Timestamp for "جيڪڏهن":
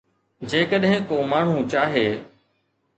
0.51-0.99